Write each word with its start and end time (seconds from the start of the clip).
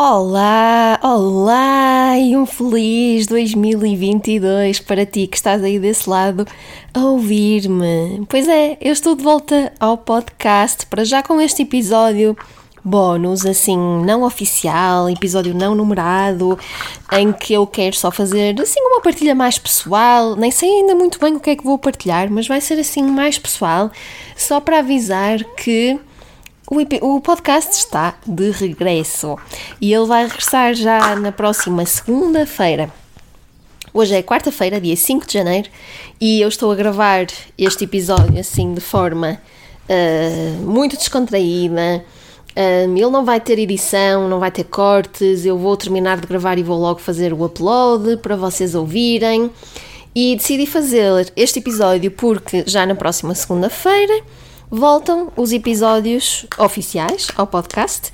Olá, 0.00 0.96
olá 1.02 2.16
e 2.16 2.36
um 2.36 2.46
feliz 2.46 3.26
2022 3.26 4.78
para 4.78 5.04
ti 5.04 5.26
que 5.26 5.36
estás 5.36 5.60
aí 5.64 5.76
desse 5.80 6.08
lado 6.08 6.46
a 6.94 7.00
ouvir-me. 7.00 8.24
Pois 8.28 8.46
é, 8.46 8.78
eu 8.80 8.92
estou 8.92 9.16
de 9.16 9.24
volta 9.24 9.72
ao 9.80 9.98
podcast 9.98 10.86
para 10.86 11.02
já 11.04 11.20
com 11.20 11.40
este 11.40 11.62
episódio 11.62 12.36
bónus, 12.84 13.44
assim, 13.44 13.76
não 13.76 14.22
oficial, 14.22 15.10
episódio 15.10 15.52
não 15.52 15.74
numerado, 15.74 16.56
em 17.14 17.32
que 17.32 17.54
eu 17.54 17.66
quero 17.66 17.96
só 17.96 18.12
fazer 18.12 18.54
assim 18.60 18.80
uma 18.80 19.00
partilha 19.00 19.34
mais 19.34 19.58
pessoal. 19.58 20.36
Nem 20.36 20.52
sei 20.52 20.68
ainda 20.68 20.94
muito 20.94 21.18
bem 21.18 21.34
o 21.34 21.40
que 21.40 21.50
é 21.50 21.56
que 21.56 21.64
vou 21.64 21.76
partilhar, 21.76 22.30
mas 22.30 22.46
vai 22.46 22.60
ser 22.60 22.78
assim 22.78 23.02
mais 23.02 23.36
pessoal, 23.36 23.90
só 24.36 24.60
para 24.60 24.78
avisar 24.78 25.42
que 25.56 25.98
o, 26.70 27.20
podcast 27.20 27.72
está 27.72 28.14
de 28.26 28.50
regresso 28.50 29.38
e 29.80 29.92
ele 29.92 30.04
vai 30.04 30.24
regressar 30.24 30.74
já 30.74 31.16
na 31.16 31.32
próxima 31.32 31.86
segunda-feira. 31.86 32.92
Hoje 33.94 34.16
é 34.16 34.22
quarta-feira, 34.22 34.78
dia 34.78 34.94
5 34.94 35.26
de 35.26 35.32
janeiro, 35.32 35.70
e 36.20 36.42
eu 36.42 36.48
estou 36.48 36.70
a 36.70 36.74
gravar 36.74 37.26
este 37.56 37.84
episódio 37.84 38.38
assim 38.38 38.74
de 38.74 38.82
forma 38.82 39.40
uh, 39.88 40.62
muito 40.62 40.96
descontraída. 40.96 42.04
Um, 42.54 42.96
ele 42.96 43.10
não 43.10 43.24
vai 43.24 43.40
ter 43.40 43.58
edição, 43.58 44.28
não 44.28 44.38
vai 44.38 44.50
ter 44.50 44.64
cortes. 44.64 45.46
Eu 45.46 45.56
vou 45.56 45.74
terminar 45.74 46.20
de 46.20 46.26
gravar 46.26 46.58
e 46.58 46.62
vou 46.62 46.78
logo 46.78 47.00
fazer 47.00 47.32
o 47.32 47.44
upload 47.44 48.18
para 48.18 48.36
vocês 48.36 48.74
ouvirem. 48.74 49.50
E 50.14 50.36
decidi 50.36 50.66
fazer 50.66 51.32
este 51.34 51.60
episódio 51.60 52.10
porque 52.10 52.64
já 52.66 52.84
na 52.84 52.94
próxima 52.94 53.34
segunda-feira 53.34 54.22
voltam 54.70 55.32
os 55.36 55.52
episódios 55.52 56.46
oficiais 56.58 57.28
ao 57.36 57.46
podcast. 57.46 58.12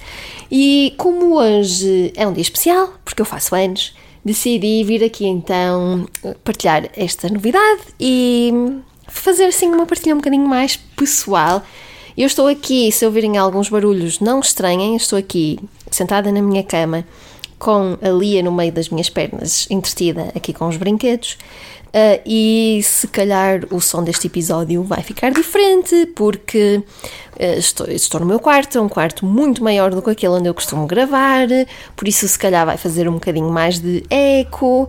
E 0.50 0.94
como 0.96 1.36
hoje 1.36 2.12
é 2.16 2.26
um 2.26 2.32
dia 2.32 2.42
especial, 2.42 2.94
porque 3.04 3.20
eu 3.20 3.26
faço 3.26 3.54
anos, 3.54 3.94
decidi 4.24 4.82
vir 4.84 5.04
aqui 5.04 5.26
então 5.26 6.06
partilhar 6.42 6.88
esta 6.96 7.28
novidade 7.28 7.82
e 7.98 8.52
fazer 9.08 9.44
assim 9.44 9.68
uma 9.68 9.86
partilha 9.86 10.14
um 10.14 10.18
bocadinho 10.18 10.46
mais 10.46 10.76
pessoal. 10.76 11.62
Eu 12.16 12.26
estou 12.26 12.46
aqui, 12.46 12.90
se 12.92 13.04
ouvirem 13.04 13.36
alguns 13.36 13.68
barulhos, 13.68 14.20
não 14.20 14.40
estranhem, 14.40 14.94
estou 14.96 15.18
aqui 15.18 15.58
sentada 15.90 16.30
na 16.30 16.40
minha 16.40 16.62
cama 16.62 17.04
com 17.58 17.96
a 18.00 18.08
Lia 18.08 18.42
no 18.42 18.52
meio 18.52 18.72
das 18.72 18.88
minhas 18.88 19.08
pernas, 19.08 19.66
entretida 19.70 20.30
aqui 20.34 20.52
com 20.52 20.68
os 20.68 20.76
brinquedos. 20.76 21.38
Uh, 21.94 22.20
e 22.26 22.80
se 22.82 23.06
calhar 23.06 23.60
o 23.70 23.80
som 23.80 24.02
deste 24.02 24.26
episódio 24.26 24.82
vai 24.82 25.00
ficar 25.00 25.30
diferente 25.30 26.06
porque 26.16 26.82
uh, 27.36 27.56
estou, 27.56 27.86
estou 27.86 28.18
no 28.18 28.26
meu 28.26 28.40
quarto, 28.40 28.76
é 28.78 28.80
um 28.80 28.88
quarto 28.88 29.24
muito 29.24 29.62
maior 29.62 29.94
do 29.94 30.02
que 30.02 30.10
aquele 30.10 30.32
onde 30.32 30.48
eu 30.48 30.54
costumo 30.54 30.88
gravar, 30.88 31.46
por 31.94 32.08
isso 32.08 32.26
se 32.26 32.36
calhar 32.36 32.66
vai 32.66 32.76
fazer 32.76 33.08
um 33.08 33.12
bocadinho 33.12 33.48
mais 33.48 33.78
de 33.78 34.02
eco. 34.10 34.88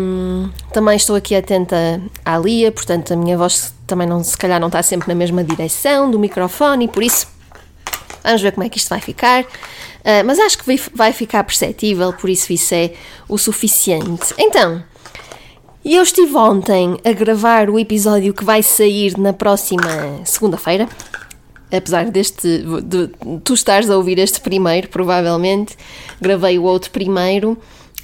Um, 0.00 0.48
também 0.72 0.96
estou 0.96 1.16
aqui 1.16 1.34
atenta 1.34 2.00
à 2.24 2.38
Lia, 2.38 2.72
portanto 2.72 3.12
a 3.12 3.16
minha 3.16 3.36
voz 3.36 3.74
também 3.86 4.08
não, 4.08 4.24
se 4.24 4.38
calhar 4.38 4.58
não 4.58 4.68
está 4.68 4.82
sempre 4.82 5.08
na 5.08 5.14
mesma 5.14 5.44
direção 5.44 6.10
do 6.10 6.18
microfone 6.18 6.86
e 6.86 6.88
por 6.88 7.02
isso 7.02 7.26
vamos 8.24 8.40
ver 8.40 8.52
como 8.52 8.64
é 8.64 8.70
que 8.70 8.78
isto 8.78 8.88
vai 8.88 9.02
ficar. 9.02 9.42
Uh, 9.42 10.24
mas 10.24 10.38
acho 10.38 10.56
que 10.56 10.80
vai, 10.94 11.12
ficar 11.12 11.44
perceptível, 11.44 12.10
por 12.14 12.30
isso 12.30 12.54
isso 12.54 12.74
é 12.74 12.92
o 13.28 13.36
suficiente. 13.36 14.32
Então, 14.38 14.82
e 15.86 15.94
eu 15.94 16.02
estive 16.02 16.34
ontem 16.36 16.98
a 17.04 17.12
gravar 17.12 17.70
o 17.70 17.78
episódio 17.78 18.34
que 18.34 18.44
vai 18.44 18.60
sair 18.60 19.16
na 19.16 19.32
próxima 19.32 20.20
segunda-feira. 20.24 20.88
Apesar 21.70 22.10
deste. 22.10 22.64
De, 22.82 23.08
tu 23.44 23.54
estares 23.54 23.88
a 23.88 23.96
ouvir 23.96 24.18
este 24.18 24.40
primeiro, 24.40 24.88
provavelmente. 24.88 25.76
Gravei 26.20 26.58
o 26.58 26.64
outro 26.64 26.90
primeiro. 26.90 27.56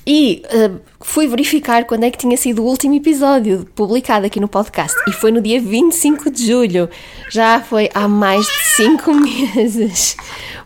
E 0.07 0.45
uh, 0.47 0.81
fui 1.01 1.27
verificar 1.27 1.85
quando 1.85 2.05
é 2.05 2.11
que 2.13 2.19
tinha 2.19 2.37
sido 2.37 2.63
o 2.63 2.67
último 2.67 2.95
episódio 2.95 3.67
publicado 3.75 4.27
aqui 4.27 4.39
no 4.39 4.47
podcast. 4.47 4.97
E 5.09 5.13
foi 5.13 5.33
no 5.33 5.41
dia 5.41 5.61
25 5.61 6.31
de 6.31 6.47
julho. 6.47 6.89
Já 7.31 7.61
foi 7.61 7.91
há 7.93 8.07
mais 8.07 8.47
de 8.47 8.65
5 8.77 9.11
meses. 9.57 10.17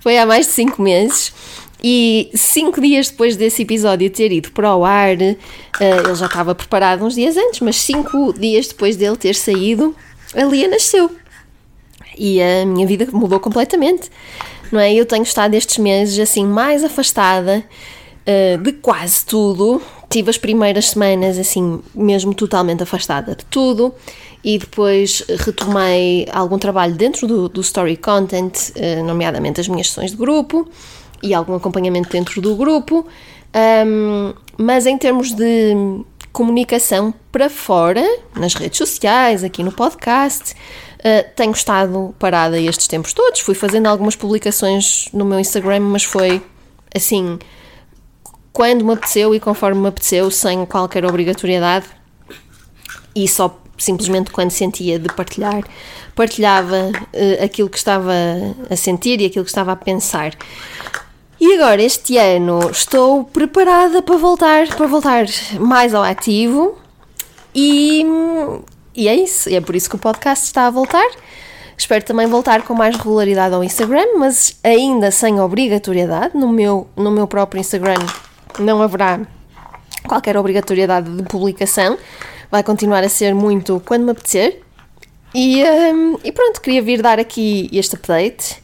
Foi 0.00 0.18
há 0.18 0.26
mais 0.26 0.48
de 0.48 0.52
5 0.52 0.82
meses. 0.82 1.32
E 1.88 2.32
cinco 2.34 2.80
dias 2.80 3.10
depois 3.10 3.36
desse 3.36 3.62
episódio 3.62 4.10
ter 4.10 4.32
ido 4.32 4.50
para 4.50 4.74
o 4.74 4.84
ar, 4.84 5.14
uh, 5.14 5.36
ele 5.78 6.14
já 6.16 6.26
estava 6.26 6.52
preparado 6.52 7.04
uns 7.04 7.14
dias 7.14 7.36
antes, 7.36 7.60
mas 7.60 7.76
cinco 7.76 8.32
dias 8.32 8.66
depois 8.66 8.96
dele 8.96 9.16
ter 9.16 9.36
saído, 9.36 9.94
a 10.34 10.42
Lia 10.42 10.66
nasceu. 10.66 11.08
E 12.18 12.42
a 12.42 12.66
minha 12.66 12.84
vida 12.88 13.06
mudou 13.12 13.38
completamente, 13.38 14.10
não 14.72 14.80
é? 14.80 14.92
Eu 14.92 15.06
tenho 15.06 15.22
estado 15.22 15.54
estes 15.54 15.78
meses 15.78 16.18
assim 16.18 16.44
mais 16.44 16.82
afastada 16.82 17.62
uh, 17.62 18.58
de 18.60 18.72
quase 18.72 19.24
tudo. 19.24 19.80
Tive 20.10 20.30
as 20.30 20.38
primeiras 20.38 20.86
semanas 20.86 21.38
assim 21.38 21.80
mesmo 21.94 22.34
totalmente 22.34 22.82
afastada 22.82 23.36
de 23.36 23.44
tudo 23.44 23.94
e 24.42 24.58
depois 24.58 25.22
retomei 25.38 26.26
algum 26.32 26.58
trabalho 26.58 26.96
dentro 26.96 27.28
do, 27.28 27.48
do 27.48 27.60
story 27.60 27.96
content, 27.96 28.70
uh, 28.70 29.04
nomeadamente 29.04 29.60
as 29.60 29.68
minhas 29.68 29.86
sessões 29.86 30.10
de 30.10 30.16
grupo 30.16 30.68
e 31.22 31.34
algum 31.34 31.54
acompanhamento 31.54 32.08
dentro 32.10 32.40
do 32.40 32.54
grupo, 32.56 33.06
um, 33.86 34.34
mas 34.58 34.86
em 34.86 34.98
termos 34.98 35.32
de 35.32 35.74
comunicação 36.32 37.14
para 37.32 37.48
fora, 37.48 38.04
nas 38.34 38.54
redes 38.54 38.76
sociais, 38.76 39.42
aqui 39.42 39.62
no 39.62 39.72
podcast, 39.72 40.52
uh, 40.52 41.30
tenho 41.34 41.52
estado 41.52 42.14
parada 42.18 42.60
estes 42.60 42.86
tempos 42.86 43.14
todos. 43.14 43.40
Fui 43.40 43.54
fazendo 43.54 43.86
algumas 43.86 44.14
publicações 44.14 45.08
no 45.12 45.24
meu 45.24 45.40
Instagram, 45.40 45.80
mas 45.80 46.04
foi 46.04 46.42
assim, 46.94 47.38
quando 48.52 48.84
me 48.84 48.92
apeteceu 48.92 49.34
e 49.34 49.40
conforme 49.40 49.80
me 49.80 49.88
apeteceu, 49.88 50.30
sem 50.30 50.66
qualquer 50.66 51.06
obrigatoriedade 51.06 51.86
e 53.14 53.26
só 53.26 53.58
simplesmente 53.78 54.30
quando 54.30 54.50
sentia 54.50 54.98
de 54.98 55.08
partilhar, 55.08 55.62
partilhava 56.14 56.90
uh, 56.90 57.44
aquilo 57.44 57.68
que 57.68 57.78
estava 57.78 58.12
a 58.68 58.76
sentir 58.76 59.20
e 59.20 59.26
aquilo 59.26 59.44
que 59.44 59.50
estava 59.50 59.72
a 59.72 59.76
pensar. 59.76 60.32
E 61.38 61.54
agora, 61.54 61.82
este 61.82 62.16
ano, 62.16 62.70
estou 62.70 63.24
preparada 63.24 64.00
para 64.00 64.16
voltar, 64.16 64.68
para 64.68 64.86
voltar 64.86 65.26
mais 65.60 65.94
ao 65.94 66.02
ativo 66.02 66.78
e, 67.54 68.04
e 68.94 69.06
é 69.06 69.14
isso. 69.14 69.48
É 69.54 69.60
por 69.60 69.76
isso 69.76 69.90
que 69.90 69.96
o 69.96 69.98
podcast 69.98 70.46
está 70.46 70.66
a 70.66 70.70
voltar. 70.70 71.06
Espero 71.76 72.02
também 72.04 72.26
voltar 72.26 72.62
com 72.62 72.74
mais 72.74 72.96
regularidade 72.96 73.54
ao 73.54 73.62
Instagram, 73.62 74.16
mas 74.16 74.58
ainda 74.64 75.10
sem 75.10 75.38
obrigatoriedade. 75.38 76.34
No 76.34 76.48
meu, 76.48 76.86
no 76.96 77.10
meu 77.10 77.26
próprio 77.26 77.60
Instagram 77.60 77.98
não 78.58 78.80
haverá 78.80 79.20
qualquer 80.08 80.38
obrigatoriedade 80.38 81.10
de 81.10 81.22
publicação. 81.24 81.98
Vai 82.50 82.62
continuar 82.62 83.04
a 83.04 83.08
ser 83.10 83.34
muito 83.34 83.82
quando 83.84 84.04
me 84.04 84.12
apetecer. 84.12 84.62
E, 85.34 85.62
um, 85.62 86.18
e 86.24 86.32
pronto, 86.32 86.62
queria 86.62 86.80
vir 86.80 87.02
dar 87.02 87.18
aqui 87.18 87.68
este 87.70 87.94
update. 87.94 88.62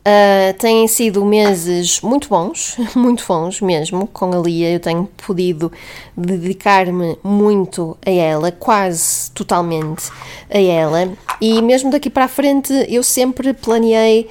Uh, 0.00 0.54
têm 0.58 0.88
sido 0.88 1.22
meses 1.26 2.00
muito 2.00 2.26
bons, 2.28 2.76
muito 2.96 3.22
bons 3.26 3.60
mesmo, 3.60 4.06
com 4.06 4.32
a 4.32 4.38
Lia. 4.38 4.70
Eu 4.70 4.80
tenho 4.80 5.08
podido 5.26 5.70
dedicar-me 6.16 7.18
muito 7.22 7.98
a 8.04 8.10
ela, 8.10 8.50
quase 8.50 9.30
totalmente 9.32 10.10
a 10.48 10.58
ela. 10.58 11.12
E 11.40 11.60
mesmo 11.60 11.90
daqui 11.90 12.08
para 12.08 12.24
a 12.24 12.28
frente, 12.28 12.72
eu 12.88 13.02
sempre 13.02 13.52
planeei 13.52 14.30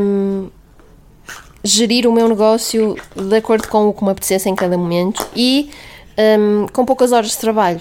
um, 0.00 0.48
gerir 1.64 2.06
o 2.06 2.12
meu 2.12 2.28
negócio 2.28 2.96
de 3.16 3.36
acordo 3.36 3.66
com 3.68 3.88
o 3.88 3.92
que 3.92 4.04
me 4.04 4.10
apetecesse 4.10 4.48
em 4.48 4.54
cada 4.54 4.78
momento 4.78 5.26
e 5.34 5.70
um, 6.38 6.66
com 6.72 6.84
poucas 6.84 7.10
horas 7.10 7.30
de 7.30 7.38
trabalho 7.38 7.80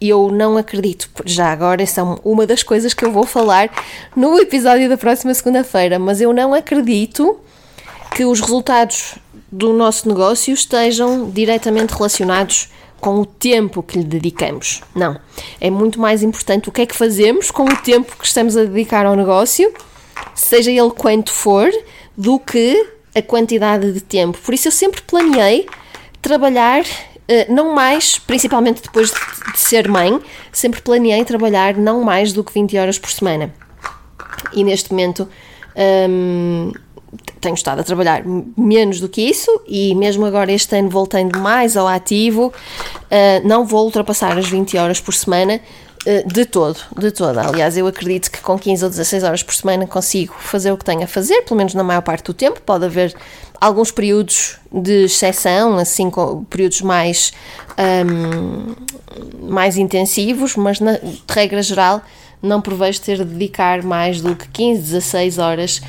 eu 0.00 0.30
não 0.30 0.56
acredito. 0.56 1.08
Já 1.24 1.52
agora, 1.52 1.82
é 1.82 1.86
uma 2.24 2.46
das 2.46 2.62
coisas 2.62 2.92
que 2.92 3.04
eu 3.04 3.12
vou 3.12 3.24
falar 3.24 3.70
no 4.14 4.38
episódio 4.38 4.88
da 4.88 4.96
próxima 4.96 5.32
segunda-feira, 5.34 5.98
mas 5.98 6.20
eu 6.20 6.32
não 6.32 6.54
acredito 6.54 7.38
que 8.14 8.24
os 8.24 8.40
resultados 8.40 9.16
do 9.50 9.72
nosso 9.72 10.08
negócio 10.08 10.52
estejam 10.52 11.30
diretamente 11.30 11.94
relacionados 11.94 12.68
com 13.00 13.20
o 13.20 13.26
tempo 13.26 13.82
que 13.82 13.98
lhe 13.98 14.04
dedicamos. 14.04 14.82
Não. 14.94 15.18
É 15.60 15.70
muito 15.70 16.00
mais 16.00 16.22
importante 16.22 16.68
o 16.68 16.72
que 16.72 16.82
é 16.82 16.86
que 16.86 16.96
fazemos 16.96 17.50
com 17.50 17.64
o 17.64 17.76
tempo 17.76 18.16
que 18.18 18.26
estamos 18.26 18.56
a 18.56 18.64
dedicar 18.64 19.06
ao 19.06 19.14
negócio, 19.14 19.72
seja 20.34 20.70
ele 20.70 20.90
quanto 20.90 21.30
for, 21.30 21.70
do 22.16 22.38
que 22.38 22.90
a 23.14 23.22
quantidade 23.22 23.92
de 23.92 24.00
tempo. 24.00 24.38
Por 24.38 24.54
isso 24.54 24.68
eu 24.68 24.72
sempre 24.72 25.02
planeei 25.02 25.66
trabalhar 26.20 26.84
não 27.48 27.74
mais, 27.74 28.18
principalmente 28.18 28.82
depois 28.82 29.10
de, 29.10 29.58
ser 29.58 29.88
mãe, 29.88 30.20
sempre 30.52 30.80
planeei 30.80 31.24
trabalhar 31.24 31.76
não 31.76 32.02
mais 32.02 32.32
do 32.32 32.44
que 32.44 32.52
20 32.52 32.76
horas 32.78 32.98
por 32.98 33.10
semana. 33.10 33.52
E 34.52 34.62
neste 34.62 34.90
momento 34.90 35.28
um, 36.08 36.72
tenho 37.40 37.54
estado 37.54 37.80
a 37.80 37.84
trabalhar 37.84 38.22
menos 38.56 39.00
do 39.00 39.08
que 39.08 39.22
isso 39.22 39.62
e 39.66 39.94
mesmo 39.94 40.24
agora 40.24 40.52
este 40.52 40.76
ano 40.76 40.88
voltando 40.88 41.38
mais 41.38 41.76
ao 41.76 41.86
ativo, 41.86 42.46
uh, 42.46 43.48
não 43.48 43.64
vou 43.64 43.84
ultrapassar 43.84 44.36
as 44.38 44.48
20 44.48 44.76
horas 44.76 45.00
por 45.00 45.14
semana, 45.14 45.60
Eh, 46.08 46.22
de 46.24 46.44
todo, 46.44 46.78
de 46.96 47.10
todo. 47.10 47.36
Aliás, 47.36 47.76
eu 47.76 47.84
acredito 47.84 48.30
que 48.30 48.40
com 48.40 48.56
15 48.56 48.84
ou 48.84 48.90
16 48.90 49.24
horas 49.24 49.42
por 49.42 49.52
semana 49.52 49.88
consigo 49.88 50.32
fazer 50.38 50.70
o 50.70 50.78
que 50.78 50.84
tenho 50.84 51.02
a 51.02 51.06
fazer, 51.08 51.42
pelo 51.42 51.58
menos 51.58 51.74
na 51.74 51.82
maior 51.82 52.00
parte 52.00 52.26
do 52.26 52.32
tempo. 52.32 52.60
Pode 52.62 52.84
haver 52.84 53.12
alguns 53.60 53.90
períodos 53.90 54.58
de 54.72 55.04
exceção, 55.04 55.78
assim, 55.78 56.10
períodos 56.48 56.82
mais, 56.82 57.32
um, 58.06 58.74
mais 59.48 59.76
intensivos, 59.76 60.56
mas 60.56 60.80
na 60.80 60.92
de 60.92 61.22
regra 61.28 61.62
geral 61.62 62.02
não 62.42 62.60
prevejo 62.60 63.00
ter 63.00 63.18
de 63.18 63.24
dedicar 63.24 63.82
mais 63.82 64.20
do 64.20 64.36
que 64.36 64.48
15, 64.48 64.80
16 64.80 65.38
horas 65.38 65.82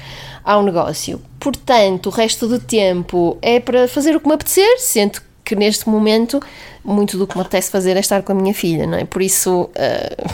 ao 0.43 0.63
negócio. 0.63 1.21
Portanto, 1.39 2.07
o 2.07 2.09
resto 2.09 2.47
do 2.47 2.59
tempo 2.59 3.37
é 3.41 3.59
para 3.59 3.87
fazer 3.87 4.15
o 4.15 4.19
que 4.19 4.27
me 4.27 4.33
apetecer, 4.33 4.79
sendo 4.79 5.21
que 5.43 5.55
neste 5.55 5.87
momento 5.87 6.41
muito 6.83 7.17
do 7.17 7.27
que 7.27 7.35
me 7.35 7.41
apetece 7.41 7.69
fazer 7.69 7.97
é 7.97 7.99
estar 7.99 8.21
com 8.23 8.31
a 8.31 8.35
minha 8.35 8.53
filha, 8.53 8.87
não 8.87 8.97
é? 8.97 9.05
Por 9.05 9.21
isso 9.21 9.63
uh, 9.63 10.29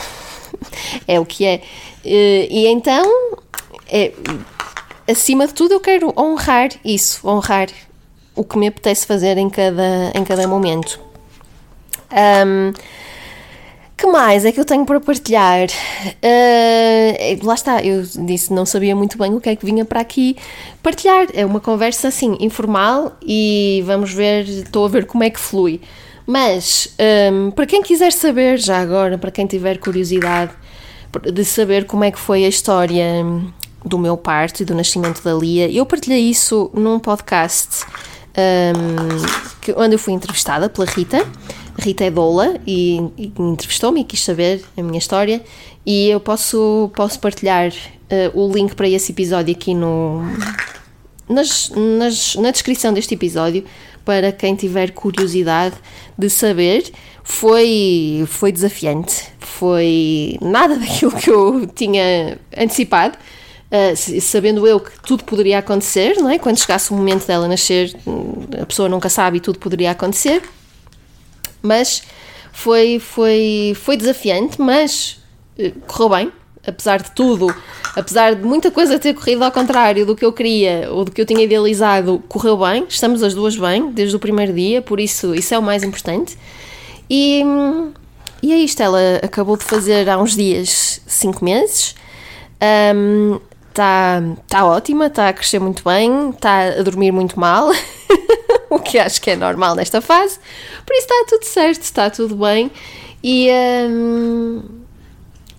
é 1.08 1.20
o 1.20 1.26
que 1.26 1.46
é. 1.46 1.62
Uh, 2.06 2.48
e 2.50 2.68
então, 2.68 3.04
é, 3.88 4.12
acima 5.10 5.48
de 5.48 5.54
tudo, 5.54 5.74
eu 5.74 5.80
quero 5.80 6.14
honrar 6.18 6.70
isso, 6.84 7.28
honrar 7.28 7.68
o 8.36 8.44
que 8.44 8.58
me 8.58 8.68
apetece 8.68 9.06
fazer 9.06 9.38
em 9.38 9.50
cada, 9.50 10.12
em 10.16 10.24
cada 10.24 10.48
momento. 10.48 11.00
Um, 12.12 12.72
que 13.96 14.08
mais 14.08 14.44
é 14.44 14.52
que 14.52 14.60
eu 14.60 14.66
tenho 14.66 14.86
para 14.86 15.00
partilhar? 15.00 15.68
Uh, 15.68 17.46
lá 17.46 17.54
está, 17.54 17.82
eu 17.82 18.04
disse, 18.26 18.52
não 18.52 18.66
sabia 18.66 18.96
muito 18.96 19.18
bem 19.18 19.34
o 19.34 19.40
que 19.40 19.50
é 19.50 19.56
que 19.56 19.66
vinha 19.66 19.86
para 19.86 20.02
aqui 20.02 20.36
partilhar. 20.82 21.28
É 21.34 21.46
uma 21.46 21.60
conversa 21.60 22.08
assim, 22.10 22.36
informal 22.40 23.14
e 23.26 23.84
vamos 23.86 24.12
ver, 24.12 24.48
estou 24.48 24.86
a 24.86 24.90
ver 24.90 25.06
como 25.06 25.24
é 25.24 25.30
que 25.30 25.40
flui. 25.40 25.80
Mas, 26.26 26.96
um, 27.32 27.52
para 27.52 27.66
quem 27.66 27.82
quiser 27.82 28.12
saber, 28.12 28.58
já 28.58 28.80
agora, 28.80 29.18
para 29.18 29.32
quem 29.32 29.46
tiver 29.46 29.78
curiosidade 29.78 30.52
de 31.32 31.46
saber 31.46 31.86
como 31.86 32.04
é 32.04 32.12
que 32.12 32.20
foi 32.20 32.44
a 32.46 32.48
história 32.48 33.26
do 33.86 33.98
meu 33.98 34.18
parto 34.18 34.62
e 34.62 34.66
do 34.66 34.74
nascimento 34.74 35.22
da 35.24 35.34
Lia, 35.34 35.70
eu 35.70 35.86
partilhei 35.86 36.30
isso 36.30 36.72
num 36.74 37.00
podcast 37.00 37.86
um, 38.38 39.60
que, 39.62 39.74
onde 39.74 39.96
eu 39.96 40.00
fui 40.00 40.14
entrevistada 40.14 40.70
pela 40.70 40.88
Rita. 40.88 41.26
Rita 41.78 42.06
é 42.06 42.12
doula 42.12 42.56
e, 42.68 43.02
e 43.18 43.34
entrevistou-me 43.38 44.02
e 44.02 44.04
quis 44.04 44.24
saber 44.24 44.64
a 44.78 44.82
minha 44.82 45.00
história 45.00 45.44
e 45.86 46.10
eu 46.10 46.20
posso, 46.20 46.92
posso 46.96 47.20
partilhar 47.20 47.72
uh, 47.72 48.40
o 48.40 48.52
link 48.54 48.76
para 48.76 48.88
esse 48.88 49.12
episódio 49.12 49.54
aqui 49.54 49.74
no, 49.74 50.22
nas, 51.28 51.70
nas, 51.70 52.36
na 52.36 52.52
descrição 52.52 52.94
deste 52.94 53.14
episódio 53.16 53.66
para 54.06 54.32
quem 54.32 54.56
tiver 54.56 54.92
curiosidade 54.92 55.76
de 56.18 56.30
saber. 56.30 56.92
Foi, 57.24 58.26
foi 58.28 58.52
desafiante, 58.52 59.28
foi 59.40 60.38
nada 60.42 60.76
daquilo 60.78 61.12
que 61.12 61.30
eu 61.30 61.66
tinha 61.68 62.38
antecipado. 62.56 63.18
Uh, 63.74 64.22
sabendo 64.22 64.68
eu 64.68 64.80
que 64.80 64.92
tudo 65.02 65.24
poderia 65.24 65.58
acontecer, 65.58 66.16
não 66.18 66.30
é? 66.30 66.38
Quando 66.38 66.60
chegasse 66.60 66.92
o 66.92 66.94
momento 66.94 67.26
dela 67.26 67.48
nascer, 67.48 67.92
a 68.62 68.66
pessoa 68.68 68.88
nunca 68.88 69.10
sabe 69.10 69.38
e 69.38 69.40
tudo 69.40 69.58
poderia 69.58 69.90
acontecer. 69.90 70.44
Mas 71.60 72.04
foi, 72.52 73.00
foi, 73.00 73.74
foi 73.76 73.98
desafiante, 73.98 74.62
mas 74.62 75.20
uh, 75.58 75.72
correu 75.88 76.10
bem, 76.10 76.32
apesar 76.68 77.02
de 77.02 77.10
tudo, 77.12 77.54
apesar 77.96 78.36
de 78.36 78.44
muita 78.44 78.70
coisa 78.70 79.00
ter 79.00 79.16
corrido 79.16 79.44
ao 79.44 79.52
contrário 79.52 80.06
do 80.06 80.16
que 80.16 80.24
eu 80.24 80.32
queria 80.32 80.88
ou 80.92 81.04
do 81.04 81.12
que 81.12 81.20
eu 81.20 81.26
tinha 81.26 81.44
idealizado, 81.44 82.24
correu 82.30 82.58
bem, 82.58 82.86
estamos 82.88 83.24
as 83.24 83.34
duas 83.34 83.58
bem 83.58 83.92
desde 83.92 84.16
o 84.16 84.20
primeiro 84.20 84.54
dia, 84.54 84.84
por 84.84 85.00
isso 85.00 85.34
isso 85.34 85.52
é 85.52 85.58
o 85.58 85.64
mais 85.64 85.82
importante. 85.84 86.38
E, 87.10 87.44
e 88.42 88.54
é 88.54 88.58
isto, 88.58 88.84
ela 88.84 89.00
acabou 89.24 89.58
de 89.58 89.64
fazer 89.64 90.08
há 90.08 90.18
uns 90.18 90.36
dias 90.36 91.02
cinco 91.08 91.44
meses. 91.44 91.96
Um, 92.96 93.40
Está 93.74 94.22
tá 94.48 94.66
ótima, 94.68 95.08
está 95.08 95.30
a 95.30 95.34
crescer 95.34 95.58
muito 95.58 95.84
bem, 95.84 96.30
está 96.30 96.66
a 96.80 96.84
dormir 96.84 97.12
muito 97.12 97.40
mal, 97.40 97.72
o 98.70 98.78
que 98.78 99.00
acho 99.00 99.20
que 99.20 99.32
é 99.32 99.36
normal 99.36 99.74
nesta 99.74 100.00
fase. 100.00 100.38
Por 100.86 100.94
isso 100.94 101.08
está 101.08 101.26
tudo 101.28 101.44
certo, 101.44 101.82
está 101.82 102.08
tudo 102.12 102.36
bem. 102.36 102.70
E, 103.24 103.50
um, 103.90 104.62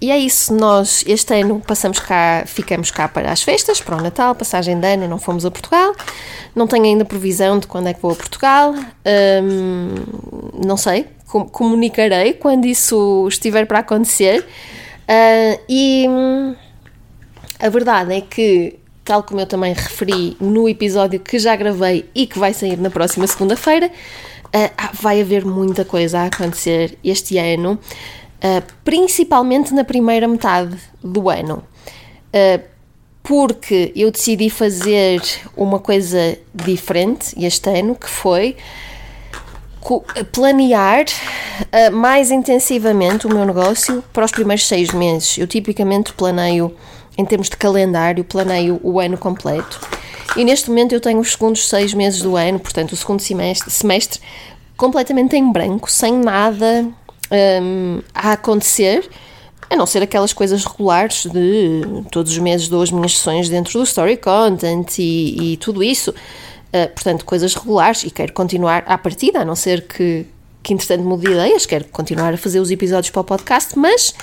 e 0.01 0.13
é 0.13 0.19
isso, 0.19 0.55
nós 0.55 1.03
este 1.09 1.35
ano 1.35 1.61
passamos 1.67 1.99
cá, 1.99 2.45
ficamos 2.47 2.93
cá 2.93 3.09
para 3.09 3.33
as 3.33 3.43
festas, 3.43 3.81
para 3.81 3.97
o 3.97 4.01
Natal, 4.01 4.33
passagem 4.37 4.79
de 4.79 4.87
ano, 4.87 5.09
não 5.09 5.19
fomos 5.19 5.45
a 5.45 5.51
Portugal. 5.51 5.93
Não 6.55 6.69
tenho 6.69 6.85
ainda 6.85 7.05
previsão 7.05 7.59
de 7.59 7.67
quando 7.67 7.89
é 7.89 7.95
que 7.95 8.01
vou 8.01 8.13
a 8.13 8.15
Portugal. 8.15 8.75
Um, 9.43 10.65
não 10.65 10.77
sei, 10.77 11.09
com, 11.27 11.49
comunicarei 11.49 12.35
quando 12.35 12.65
isso 12.65 13.27
estiver 13.29 13.67
para 13.67 13.81
acontecer. 13.81 14.47
Uh, 15.03 15.61
e 15.69 16.07
hum, 16.09 16.55
a 17.65 17.69
verdade 17.71 18.13
é 18.13 18.21
que, 18.21 18.79
tal 19.03 19.23
como 19.23 19.41
eu 19.41 19.47
também 19.47 19.73
referi 19.73 20.37
no 20.39 20.69
episódio 20.69 21.19
que 21.19 21.39
já 21.39 21.57
gravei 21.57 22.05
e 22.15 22.27
que 22.27 22.39
vai 22.39 22.53
sair 22.53 22.77
na 22.77 22.91
próxima 22.91 23.27
segunda-feira, 23.27 23.87
uh, 23.89 24.91
vai 24.93 25.23
haver 25.23 25.47
muita 25.47 25.83
coisa 25.83 26.21
a 26.21 26.27
acontecer 26.27 26.99
este 27.03 27.39
ano. 27.39 27.79
Uh, 28.37 28.63
principalmente 28.85 29.73
na 29.73 29.83
primeira 29.83 30.29
metade 30.29 30.77
do 31.03 31.31
ano, 31.31 31.65
uh, 32.35 32.63
porque 33.23 33.91
eu 33.97 34.11
decidi 34.11 34.51
fazer 34.51 35.23
uma 35.57 35.79
coisa 35.79 36.37
diferente 36.55 37.35
este 37.43 37.71
ano, 37.71 37.95
que 37.95 38.11
foi 38.11 38.59
planear 40.33 41.07
uh, 41.07 41.97
mais 41.97 42.31
intensivamente 42.31 43.27
o 43.27 43.31
meu 43.31 43.47
negócio 43.47 44.05
para 44.13 44.27
os 44.27 44.33
primeiros 44.33 44.67
seis 44.67 44.93
meses. 44.93 45.39
Eu 45.39 45.47
tipicamente 45.47 46.13
planeio, 46.13 46.77
em 47.17 47.25
termos 47.25 47.49
de 47.49 47.57
calendário, 47.57 48.25
planeio 48.25 48.81
o 48.83 49.01
ano 49.01 49.17
completo. 49.17 49.81
E 50.37 50.45
neste 50.45 50.69
momento 50.69 50.93
eu 50.93 51.01
tenho 51.01 51.21
os 51.21 51.33
segundos 51.33 51.69
seis 51.69 51.95
meses 51.95 52.21
do 52.21 52.37
ano, 52.37 52.59
portanto, 52.59 52.93
o 52.93 52.97
segundo 52.97 53.21
semestre, 53.21 53.71
semestre 53.71 54.21
completamente 54.77 55.37
em 55.37 55.53
branco, 55.53 55.91
sem 55.91 56.13
nada 56.13 56.87
um, 57.63 58.01
a 58.13 58.33
acontecer, 58.33 59.09
a 59.71 59.77
não 59.77 59.87
ser 59.87 60.03
aquelas 60.03 60.33
coisas 60.33 60.65
regulares 60.65 61.27
de 61.27 61.83
todos 62.11 62.33
os 62.33 62.39
meses 62.39 62.69
dou 62.69 62.83
as 62.83 62.91
minhas 62.91 63.17
sessões 63.17 63.49
dentro 63.49 63.79
do 63.79 63.85
Story 63.85 64.17
Content 64.17 64.99
e, 64.99 65.53
e 65.53 65.57
tudo 65.57 65.83
isso. 65.83 66.11
Uh, 66.11 66.93
portanto, 66.93 67.25
coisas 67.25 67.55
regulares 67.55 68.03
e 68.03 68.11
quero 68.11 68.33
continuar 68.33 68.83
à 68.87 68.99
partida, 68.99 69.41
a 69.41 69.45
não 69.45 69.55
ser 69.55 69.87
que, 69.87 70.27
que 70.65 70.73
entretanto 70.73 71.05
mude 71.05 71.27
de 71.27 71.33
ideias, 71.33 71.67
quero 71.67 71.85
continuar 71.85 72.33
a 72.33 72.39
fazer 72.39 72.59
os 72.59 72.71
episódios 72.71 73.11
para 73.11 73.21
o 73.21 73.25
podcast, 73.25 73.79
mas 73.79 74.15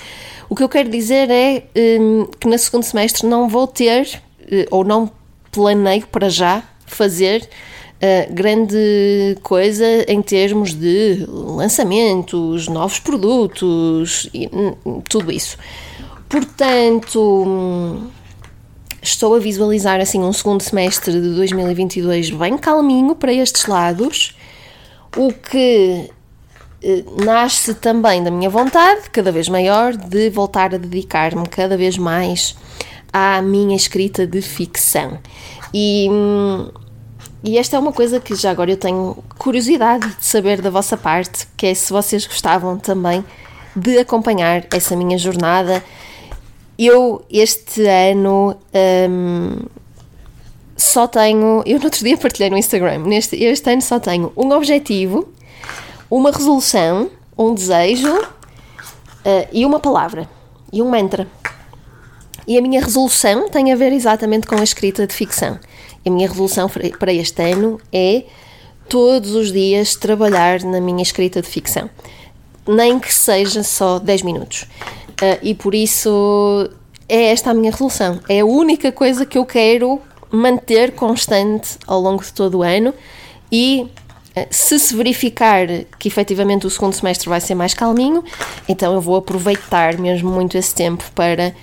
o 0.50 0.56
que 0.56 0.62
eu 0.62 0.68
quero 0.68 0.90
dizer 0.90 1.30
é 1.30 1.62
um, 2.00 2.26
que 2.26 2.48
no 2.48 2.58
segundo 2.58 2.82
semestre 2.82 3.28
não 3.28 3.48
vou 3.48 3.68
ter, 3.68 4.20
uh, 4.40 4.66
ou 4.72 4.84
não 4.84 5.08
planeio 5.52 6.04
para 6.08 6.28
já, 6.28 6.64
fazer 6.84 7.48
uh, 7.48 8.34
grande 8.34 9.38
coisa 9.44 9.86
em 10.08 10.20
termos 10.20 10.74
de 10.74 11.24
lançamentos, 11.28 12.66
novos 12.66 12.98
produtos, 12.98 14.28
e, 14.34 14.50
hum, 14.52 15.00
tudo 15.08 15.30
isso. 15.30 15.56
Portanto, 16.28 18.10
estou 19.00 19.36
a 19.36 19.38
visualizar 19.38 20.00
assim 20.00 20.20
um 20.20 20.32
segundo 20.32 20.60
semestre 20.60 21.12
de 21.12 21.36
2022 21.36 22.30
bem 22.30 22.58
calminho 22.58 23.14
para 23.14 23.32
estes 23.32 23.66
lados, 23.66 24.36
o 25.16 25.32
que 25.32 26.10
nasce 27.24 27.74
também 27.74 28.22
da 28.22 28.30
minha 28.30 28.50
vontade, 28.50 29.10
cada 29.10 29.30
vez 29.30 29.48
maior, 29.48 29.96
de 29.96 30.30
voltar 30.30 30.74
a 30.74 30.78
dedicar-me 30.78 31.46
cada 31.48 31.76
vez 31.76 31.96
mais 31.96 32.56
à 33.12 33.40
minha 33.42 33.76
escrita 33.76 34.26
de 34.26 34.42
ficção. 34.42 35.18
E 35.72 36.08
hum, 36.10 36.68
e 37.44 37.58
esta 37.58 37.76
é 37.76 37.78
uma 37.78 37.92
coisa 37.92 38.20
que 38.20 38.36
já 38.36 38.52
agora 38.52 38.70
eu 38.70 38.76
tenho 38.76 39.16
curiosidade 39.36 40.06
de 40.14 40.24
saber 40.24 40.62
da 40.62 40.70
vossa 40.70 40.96
parte, 40.96 41.48
que 41.56 41.66
é 41.66 41.74
se 41.74 41.92
vocês 41.92 42.24
gostavam 42.24 42.78
também 42.78 43.24
de 43.74 43.98
acompanhar 43.98 44.64
essa 44.72 44.94
minha 44.94 45.18
jornada. 45.18 45.82
Eu, 46.78 47.24
este 47.28 47.84
ano, 47.84 48.56
um, 49.10 49.56
só 50.76 51.08
tenho. 51.08 51.64
Eu 51.66 51.78
no 51.80 51.86
outro 51.86 52.04
dia 52.04 52.16
partilhei 52.16 52.48
no 52.48 52.56
Instagram. 52.56 53.00
Neste, 53.00 53.34
este 53.42 53.72
ano 53.72 53.82
só 53.82 53.98
tenho 53.98 54.32
um 54.36 54.52
objetivo, 54.52 55.28
uma 56.12 56.30
resolução, 56.30 57.10
um 57.38 57.54
desejo 57.54 58.14
uh, 58.14 59.48
e 59.50 59.64
uma 59.64 59.80
palavra. 59.80 60.28
E 60.70 60.82
um 60.82 60.90
mantra. 60.90 61.26
E 62.46 62.58
a 62.58 62.60
minha 62.60 62.82
resolução 62.82 63.48
tem 63.48 63.72
a 63.72 63.76
ver 63.76 63.94
exatamente 63.94 64.46
com 64.46 64.56
a 64.56 64.62
escrita 64.62 65.06
de 65.06 65.14
ficção. 65.14 65.58
A 66.04 66.10
minha 66.10 66.28
resolução 66.28 66.68
para 66.98 67.14
este 67.14 67.42
ano 67.42 67.80
é 67.90 68.24
todos 68.90 69.34
os 69.34 69.50
dias 69.50 69.96
trabalhar 69.96 70.62
na 70.64 70.82
minha 70.82 71.02
escrita 71.02 71.40
de 71.40 71.48
ficção, 71.48 71.88
nem 72.68 72.98
que 72.98 73.12
seja 73.12 73.62
só 73.62 73.98
10 73.98 74.20
minutos. 74.20 74.64
Uh, 75.12 75.38
e 75.42 75.54
por 75.54 75.74
isso 75.74 76.68
é 77.08 77.30
esta 77.30 77.52
a 77.52 77.54
minha 77.54 77.70
resolução. 77.70 78.20
É 78.28 78.40
a 78.40 78.44
única 78.44 78.92
coisa 78.92 79.24
que 79.24 79.38
eu 79.38 79.46
quero 79.46 79.98
manter 80.30 80.92
constante 80.92 81.78
ao 81.86 82.02
longo 82.02 82.22
de 82.22 82.34
todo 82.34 82.58
o 82.58 82.62
ano 82.62 82.92
e 83.50 83.86
se 84.50 84.78
se 84.78 84.96
verificar 84.96 85.66
que 85.98 86.08
efetivamente 86.08 86.66
o 86.66 86.70
segundo 86.70 86.92
semestre 86.94 87.28
vai 87.28 87.40
ser 87.40 87.54
mais 87.54 87.74
calminho, 87.74 88.24
então 88.68 88.94
eu 88.94 89.00
vou 89.00 89.16
aproveitar 89.16 89.98
mesmo 89.98 90.30
muito 90.30 90.56
esse 90.56 90.74
tempo 90.74 91.04
para 91.14 91.54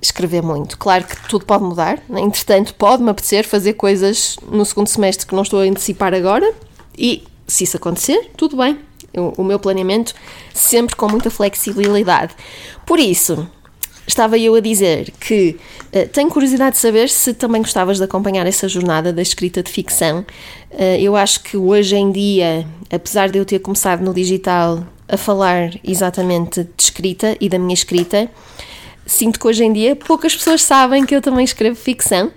escrever 0.00 0.42
muito. 0.42 0.78
Claro 0.78 1.04
que 1.04 1.28
tudo 1.28 1.44
pode 1.44 1.64
mudar, 1.64 1.98
né? 2.08 2.20
entretanto, 2.20 2.74
pode-me 2.74 3.10
apetecer 3.10 3.46
fazer 3.46 3.74
coisas 3.74 4.36
no 4.50 4.64
segundo 4.64 4.88
semestre 4.88 5.26
que 5.26 5.34
não 5.34 5.42
estou 5.42 5.60
a 5.60 5.64
antecipar 5.64 6.14
agora, 6.14 6.52
e 6.96 7.24
se 7.46 7.64
isso 7.64 7.76
acontecer, 7.76 8.30
tudo 8.36 8.56
bem. 8.56 8.78
O, 9.16 9.42
o 9.42 9.44
meu 9.44 9.58
planeamento 9.58 10.14
sempre 10.52 10.94
com 10.94 11.08
muita 11.08 11.30
flexibilidade. 11.30 12.34
Por 12.84 12.98
isso, 12.98 13.48
estava 14.06 14.38
eu 14.38 14.54
a 14.54 14.60
dizer 14.60 15.12
que 15.20 15.56
uh, 15.94 16.08
tenho 16.08 16.28
curiosidade 16.28 16.76
de 16.76 16.82
saber 16.82 17.08
se 17.08 17.34
também 17.34 17.62
gostavas 17.62 17.98
de 17.98 18.04
acompanhar 18.04 18.46
essa 18.46 18.68
jornada 18.68 19.12
da 19.12 19.22
escrita 19.22 19.62
de 19.62 19.70
ficção. 19.70 20.20
Uh, 20.70 20.98
eu 21.00 21.16
acho 21.16 21.42
que 21.42 21.56
hoje 21.56 21.96
em 21.96 22.10
dia, 22.12 22.66
apesar 22.90 23.28
de 23.28 23.38
eu 23.38 23.44
ter 23.44 23.58
começado 23.58 24.02
no 24.02 24.14
digital 24.14 24.84
a 25.08 25.16
falar 25.16 25.70
exatamente 25.84 26.64
de 26.64 26.82
escrita 26.82 27.36
e 27.40 27.48
da 27.48 27.58
minha 27.58 27.74
escrita, 27.74 28.30
sinto 29.04 29.38
que 29.38 29.46
hoje 29.46 29.64
em 29.64 29.72
dia 29.72 29.96
poucas 29.96 30.34
pessoas 30.34 30.62
sabem 30.62 31.04
que 31.04 31.14
eu 31.14 31.22
também 31.22 31.44
escrevo 31.44 31.76
ficção. 31.76 32.30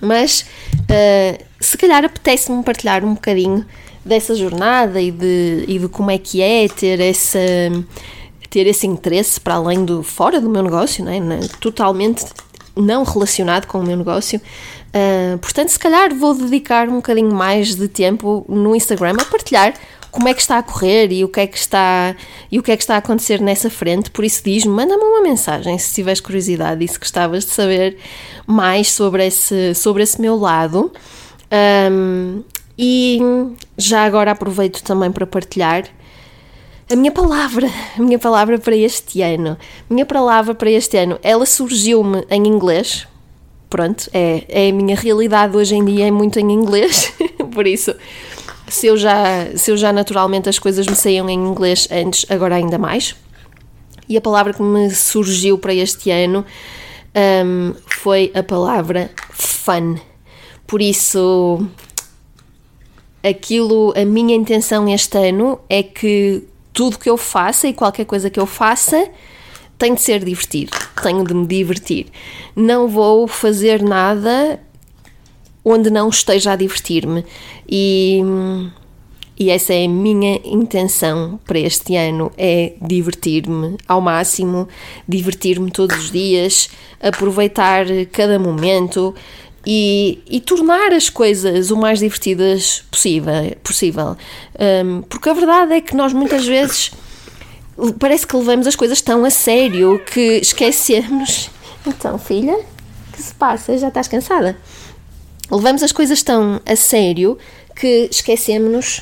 Mas 0.00 0.46
uh, 0.74 1.44
se 1.60 1.76
calhar 1.76 2.04
apetece-me 2.04 2.62
partilhar 2.62 3.04
um 3.04 3.14
bocadinho 3.14 3.66
dessa 4.04 4.34
jornada 4.34 5.00
e 5.00 5.10
de, 5.10 5.64
e 5.68 5.78
de 5.78 5.88
como 5.88 6.10
é 6.10 6.18
que 6.18 6.40
é 6.40 6.66
ter 6.68 7.00
essa 7.00 7.38
ter 8.50 8.66
esse 8.66 8.86
interesse 8.86 9.40
para 9.40 9.54
além 9.54 9.84
do 9.84 10.02
fora 10.02 10.40
do 10.40 10.50
meu 10.50 10.62
negócio, 10.62 11.04
não 11.04 11.12
é? 11.12 11.20
totalmente 11.60 12.26
não 12.76 13.04
relacionado 13.04 13.66
com 13.66 13.78
o 13.78 13.82
meu 13.82 13.96
negócio. 13.96 14.40
Uh, 14.88 15.38
portanto, 15.38 15.68
se 15.68 15.78
calhar 15.78 16.12
vou 16.14 16.34
dedicar 16.34 16.88
um 16.88 16.96
bocadinho 16.96 17.32
mais 17.32 17.76
de 17.76 17.86
tempo 17.86 18.44
no 18.48 18.74
Instagram 18.74 19.14
a 19.20 19.24
partilhar 19.24 19.74
como 20.10 20.28
é 20.28 20.34
que 20.34 20.40
está 20.40 20.58
a 20.58 20.62
correr 20.62 21.12
e 21.12 21.24
o 21.24 21.28
que 21.28 21.40
é 21.40 21.46
que 21.46 21.56
está 21.56 22.16
e 22.50 22.58
o 22.58 22.62
que 22.62 22.72
é 22.72 22.76
que 22.76 22.82
está 22.82 22.96
a 22.96 22.98
acontecer 22.98 23.40
nessa 23.40 23.70
frente. 23.70 24.10
Por 24.10 24.24
isso 24.24 24.42
diz-me, 24.44 24.72
manda-me 24.72 25.02
uma 25.02 25.22
mensagem 25.22 25.78
se 25.78 25.94
tiveres 25.94 26.20
curiosidade 26.20 26.84
e 26.84 26.88
se 26.88 26.98
gostavas 26.98 27.44
de 27.44 27.50
saber 27.52 27.96
mais 28.46 28.90
sobre 28.90 29.26
esse, 29.26 29.74
sobre 29.74 30.02
esse 30.02 30.20
meu 30.20 30.36
lado. 30.36 30.92
Um, 31.92 32.42
e 32.76 33.20
já 33.76 34.04
agora 34.04 34.32
aproveito 34.32 34.82
também 34.82 35.12
para 35.12 35.26
partilhar 35.26 35.84
a 36.90 36.96
minha 36.96 37.12
palavra, 37.12 37.70
a 37.96 38.02
minha 38.02 38.18
palavra 38.18 38.58
para 38.58 38.76
este 38.76 39.22
ano. 39.22 39.56
Minha 39.88 40.04
palavra 40.04 40.54
para 40.54 40.70
este 40.70 40.96
ano, 40.96 41.20
ela 41.22 41.46
surgiu-me 41.46 42.26
em 42.28 42.46
inglês. 42.48 43.06
Pronto, 43.68 44.10
é, 44.12 44.44
é 44.48 44.68
a 44.68 44.72
minha 44.72 44.96
realidade 44.96 45.56
hoje 45.56 45.76
em 45.76 45.84
dia, 45.84 46.08
é 46.08 46.10
muito 46.10 46.40
em 46.40 46.50
inglês. 46.50 47.12
Por 47.54 47.64
isso, 47.68 47.94
se 48.68 48.88
eu, 48.88 48.96
já, 48.96 49.46
se 49.54 49.70
eu 49.70 49.76
já 49.76 49.92
naturalmente 49.92 50.48
as 50.48 50.58
coisas 50.58 50.84
me 50.84 50.96
saíam 50.96 51.30
em 51.30 51.38
inglês 51.38 51.86
antes, 51.92 52.26
agora 52.28 52.56
ainda 52.56 52.76
mais. 52.76 53.14
E 54.08 54.16
a 54.16 54.20
palavra 54.20 54.52
que 54.52 54.62
me 54.62 54.90
surgiu 54.90 55.56
para 55.56 55.72
este 55.72 56.10
ano 56.10 56.44
um, 57.44 57.72
foi 57.86 58.32
a 58.34 58.42
palavra 58.42 59.12
fun. 59.30 59.94
Por 60.66 60.82
isso, 60.82 61.64
aquilo, 63.22 63.94
a 63.96 64.04
minha 64.04 64.34
intenção 64.34 64.88
este 64.88 65.16
ano 65.16 65.60
é 65.68 65.84
que 65.84 66.49
tudo 66.80 66.98
que 66.98 67.10
eu 67.10 67.18
faça 67.18 67.68
e 67.68 67.74
qualquer 67.74 68.06
coisa 68.06 68.30
que 68.30 68.40
eu 68.40 68.46
faça 68.46 69.06
tem 69.76 69.92
de 69.92 70.00
ser 70.00 70.24
divertido, 70.24 70.70
tenho 71.02 71.22
de 71.24 71.34
me 71.34 71.46
divertir. 71.46 72.06
Não 72.56 72.88
vou 72.88 73.28
fazer 73.28 73.82
nada 73.82 74.58
onde 75.62 75.90
não 75.90 76.08
esteja 76.08 76.52
a 76.52 76.56
divertir-me. 76.56 77.22
E, 77.68 78.22
e 79.38 79.50
essa 79.50 79.74
é 79.74 79.84
a 79.84 79.88
minha 79.90 80.40
intenção 80.42 81.38
para 81.44 81.58
este 81.58 81.96
ano: 81.96 82.32
é 82.38 82.72
divertir-me 82.80 83.76
ao 83.86 84.00
máximo, 84.00 84.66
divertir-me 85.06 85.70
todos 85.70 85.98
os 85.98 86.10
dias, 86.10 86.70
aproveitar 86.98 87.84
cada 88.10 88.38
momento 88.38 89.14
e, 89.66 90.22
e, 90.28 90.40
tornar 90.40 90.92
as 90.92 91.10
coisas 91.10 91.70
o 91.70 91.76
mais 91.76 91.98
divertidas 91.98 92.82
possível. 92.90 93.32
possível. 93.62 94.16
Um, 94.84 95.02
porque 95.02 95.28
a 95.28 95.34
verdade 95.34 95.74
é 95.74 95.80
que 95.80 95.94
nós 95.94 96.12
muitas 96.12 96.46
vezes 96.46 96.90
parece 97.98 98.26
que 98.26 98.36
levamos 98.36 98.66
as 98.66 98.76
coisas 98.76 99.00
tão 99.00 99.24
a 99.24 99.30
sério 99.30 100.00
que 100.12 100.38
esquecemos. 100.38 101.50
Então, 101.86 102.18
filha, 102.18 102.58
que 103.12 103.22
se 103.22 103.34
passa? 103.34 103.76
Já 103.76 103.88
estás 103.88 104.08
cansada? 104.08 104.56
Levamos 105.50 105.82
as 105.82 105.92
coisas 105.92 106.22
tão 106.22 106.60
a 106.64 106.76
sério 106.76 107.36
que 107.74 108.08
esquecemos 108.10 108.98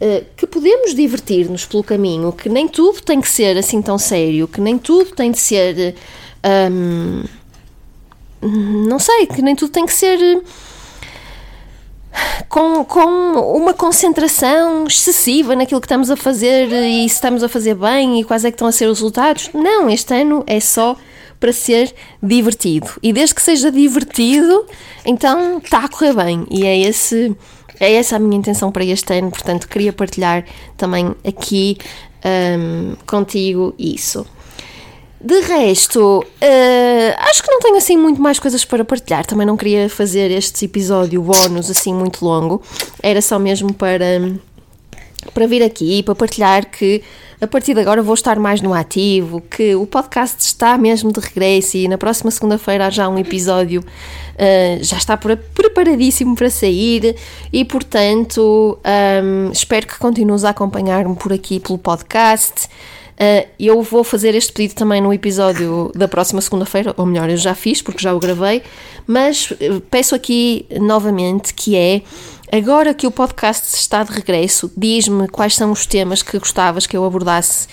uh, 0.00 0.24
que 0.36 0.46
podemos 0.46 0.94
divertir-nos 0.94 1.64
pelo 1.64 1.82
caminho, 1.82 2.32
que 2.32 2.48
nem 2.48 2.68
tudo 2.68 3.00
tem 3.02 3.20
que 3.20 3.28
ser 3.28 3.56
assim 3.56 3.82
tão 3.82 3.98
sério, 3.98 4.46
que 4.46 4.60
nem 4.60 4.78
tudo 4.78 5.14
tem 5.14 5.30
de 5.30 5.38
ser. 5.38 5.94
Um, 6.70 7.24
não 8.42 8.98
sei, 8.98 9.26
que 9.26 9.40
nem 9.40 9.54
tudo 9.54 9.70
tem 9.70 9.86
que 9.86 9.92
ser 9.92 10.18
eh, 12.12 12.42
com, 12.48 12.84
com 12.84 13.06
uma 13.56 13.72
concentração 13.72 14.86
excessiva 14.86 15.54
naquilo 15.54 15.80
que 15.80 15.86
estamos 15.86 16.10
a 16.10 16.16
fazer 16.16 16.70
e 16.72 17.08
se 17.08 17.14
estamos 17.14 17.42
a 17.42 17.48
fazer 17.48 17.74
bem 17.74 18.20
e 18.20 18.24
quais 18.24 18.44
é 18.44 18.50
que 18.50 18.56
estão 18.56 18.68
a 18.68 18.72
ser 18.72 18.86
os 18.86 18.98
resultados. 18.98 19.50
Não, 19.54 19.88
este 19.88 20.14
ano 20.14 20.44
é 20.46 20.60
só 20.60 20.96
para 21.38 21.52
ser 21.52 21.92
divertido. 22.22 22.88
E 23.02 23.12
desde 23.12 23.34
que 23.34 23.42
seja 23.42 23.70
divertido, 23.72 24.64
então 25.04 25.58
está 25.58 25.78
a 25.78 25.88
correr 25.88 26.14
bem. 26.14 26.46
E 26.50 26.64
é 26.64 26.78
esse 26.78 27.36
é 27.80 27.94
essa 27.94 28.14
a 28.14 28.18
minha 28.20 28.36
intenção 28.36 28.70
para 28.70 28.84
este 28.84 29.12
ano, 29.18 29.30
portanto, 29.30 29.66
queria 29.66 29.92
partilhar 29.92 30.44
também 30.76 31.16
aqui 31.26 31.76
um, 32.24 32.94
contigo 33.04 33.74
isso. 33.76 34.24
De 35.24 35.40
resto, 35.42 36.18
uh, 36.18 37.14
acho 37.30 37.44
que 37.44 37.50
não 37.50 37.60
tenho 37.60 37.76
assim 37.76 37.96
muito 37.96 38.20
mais 38.20 38.40
coisas 38.40 38.64
para 38.64 38.84
partilhar. 38.84 39.24
Também 39.24 39.46
não 39.46 39.56
queria 39.56 39.88
fazer 39.88 40.32
este 40.32 40.64
episódio 40.64 41.22
bónus 41.22 41.70
assim 41.70 41.94
muito 41.94 42.24
longo. 42.24 42.60
Era 43.00 43.22
só 43.22 43.38
mesmo 43.38 43.72
para, 43.72 44.04
para 45.32 45.46
vir 45.46 45.62
aqui 45.62 46.02
para 46.02 46.16
partilhar 46.16 46.68
que 46.68 47.04
a 47.40 47.46
partir 47.46 47.72
de 47.72 47.80
agora 47.80 48.02
vou 48.02 48.14
estar 48.14 48.36
mais 48.38 48.60
no 48.60 48.74
ativo, 48.74 49.40
que 49.40 49.76
o 49.76 49.86
podcast 49.86 50.40
está 50.40 50.76
mesmo 50.76 51.12
de 51.12 51.20
regresso 51.20 51.76
e 51.76 51.86
na 51.86 51.98
próxima 51.98 52.30
segunda-feira 52.30 52.86
há 52.86 52.90
já 52.90 53.08
um 53.08 53.18
episódio 53.18 53.80
uh, 53.80 54.82
já 54.82 54.96
está 54.96 55.16
preparadíssimo 55.16 56.34
para 56.34 56.50
sair 56.50 57.16
e 57.52 57.64
portanto 57.64 58.78
um, 59.24 59.50
espero 59.52 59.86
que 59.86 59.98
continues 59.98 60.44
a 60.44 60.50
acompanhar-me 60.50 61.14
por 61.14 61.32
aqui 61.32 61.60
pelo 61.60 61.78
podcast. 61.78 62.68
Uh, 63.12 63.46
eu 63.58 63.82
vou 63.82 64.02
fazer 64.02 64.34
este 64.34 64.52
pedido 64.52 64.74
também 64.74 65.00
no 65.00 65.12
episódio 65.12 65.92
da 65.94 66.08
próxima 66.08 66.40
segunda-feira, 66.40 66.94
ou 66.96 67.06
melhor, 67.06 67.28
eu 67.30 67.36
já 67.36 67.54
fiz 67.54 67.80
porque 67.80 68.02
já 68.02 68.14
o 68.14 68.18
gravei, 68.18 68.62
mas 69.06 69.52
eh, 69.60 69.80
peço 69.90 70.14
aqui 70.14 70.66
novamente 70.80 71.54
que 71.54 71.76
é 71.76 72.02
agora 72.50 72.92
que 72.94 73.06
o 73.06 73.10
podcast 73.10 73.76
está 73.76 74.02
de 74.02 74.12
regresso, 74.12 74.72
diz-me 74.76 75.28
quais 75.28 75.54
são 75.54 75.70
os 75.70 75.86
temas 75.86 76.22
que 76.22 76.38
gostavas 76.38 76.86
que 76.86 76.96
eu 76.96 77.04
abordasse 77.04 77.68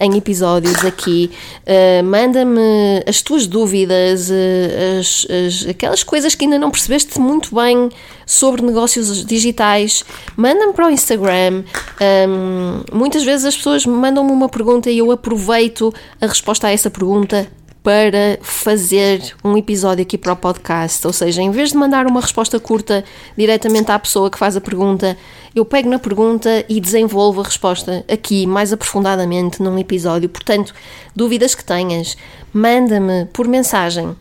em 0.00 0.16
episódios 0.16 0.84
aqui. 0.84 1.30
Uh, 1.62 2.04
Manda-me 2.04 3.02
as 3.06 3.22
tuas 3.22 3.46
dúvidas, 3.46 4.30
uh, 4.30 5.00
as, 5.00 5.26
as, 5.30 5.68
aquelas 5.68 6.02
coisas 6.02 6.34
que 6.34 6.44
ainda 6.44 6.58
não 6.58 6.70
percebeste 6.70 7.18
muito 7.18 7.54
bem 7.54 7.90
sobre 8.26 8.62
negócios 8.62 9.24
digitais. 9.24 10.04
Manda-me 10.36 10.72
para 10.72 10.86
o 10.86 10.90
Instagram. 10.90 11.64
Um, 12.00 12.96
muitas 12.96 13.24
vezes 13.24 13.46
as 13.46 13.56
pessoas 13.56 13.84
mandam-me 13.84 14.30
uma 14.30 14.48
pergunta 14.48 14.90
e 14.90 14.98
eu 14.98 15.10
aproveito 15.10 15.92
a 16.20 16.26
resposta 16.26 16.68
a 16.68 16.70
essa 16.70 16.90
pergunta 16.90 17.48
para 17.82 18.38
fazer 18.42 19.34
um 19.42 19.56
episódio 19.56 20.02
aqui 20.02 20.16
para 20.16 20.32
o 20.32 20.36
podcast. 20.36 21.04
Ou 21.06 21.12
seja, 21.12 21.42
em 21.42 21.50
vez 21.50 21.70
de 21.70 21.76
mandar 21.76 22.06
uma 22.06 22.20
resposta 22.20 22.60
curta 22.60 23.04
diretamente 23.36 23.90
à 23.90 23.98
pessoa 23.98 24.30
que 24.30 24.38
faz 24.38 24.56
a 24.56 24.60
pergunta, 24.60 25.16
eu 25.54 25.64
pego 25.64 25.88
na 25.88 25.98
pergunta 25.98 26.64
e 26.68 26.80
desenvolvo 26.80 27.40
a 27.40 27.44
resposta 27.44 28.04
aqui 28.10 28.46
mais 28.46 28.72
aprofundadamente 28.72 29.60
num 29.60 29.78
episódio. 29.78 30.28
Portanto, 30.28 30.72
dúvidas 31.14 31.54
que 31.54 31.64
tenhas, 31.64 32.16
manda-me 32.52 33.26
por 33.26 33.48
mensagem. 33.48 34.16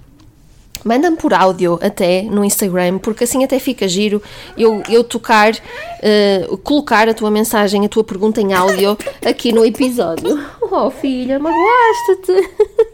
Manda-me 0.83 1.15
por 1.15 1.31
áudio 1.31 1.77
até 1.79 2.23
no 2.23 2.43
Instagram, 2.43 2.97
porque 2.97 3.25
assim 3.25 3.43
até 3.43 3.59
fica 3.59 3.87
giro 3.87 4.19
eu, 4.57 4.81
eu 4.89 5.03
tocar, 5.03 5.53
uh, 5.53 6.57
colocar 6.57 7.07
a 7.07 7.13
tua 7.13 7.29
mensagem, 7.29 7.85
a 7.85 7.89
tua 7.89 8.03
pergunta 8.03 8.41
em 8.41 8.53
áudio 8.53 8.97
aqui 9.23 9.51
no 9.51 9.63
episódio. 9.63 10.39
Oh 10.73 10.89
filha, 10.89 11.37
magoaste-te! 11.37 12.87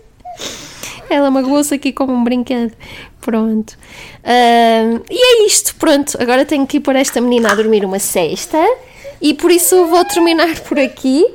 Ela 1.09 1.31
magoou-se 1.31 1.73
aqui 1.73 1.91
como 1.91 2.13
um 2.13 2.23
brinquedo. 2.23 2.73
Pronto. 3.21 3.71
Uh, 4.23 5.03
e 5.09 5.43
é 5.43 5.45
isto, 5.45 5.75
pronto. 5.75 6.17
Agora 6.21 6.45
tenho 6.45 6.65
que 6.67 6.77
ir 6.77 6.81
para 6.81 6.99
esta 6.99 7.21
menina 7.21 7.51
a 7.51 7.55
dormir 7.55 7.85
uma 7.85 7.99
cesta 7.99 8.57
e 9.21 9.33
por 9.33 9.51
isso 9.51 9.85
vou 9.87 10.03
terminar 10.05 10.59
por 10.61 10.79
aqui. 10.79 11.25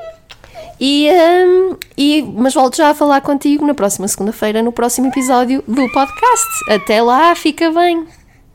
E, 0.80 1.08
um, 1.10 1.76
e, 1.96 2.22
mas 2.22 2.54
volto 2.54 2.76
já 2.76 2.90
a 2.90 2.94
falar 2.94 3.20
contigo 3.20 3.64
na 3.64 3.72
próxima 3.72 4.08
segunda-feira, 4.08 4.62
no 4.62 4.72
próximo 4.72 5.08
episódio 5.08 5.62
do 5.66 5.88
podcast. 5.92 6.70
Até 6.70 7.00
lá, 7.00 7.34
fica 7.36 7.70
bem! 7.70 8.21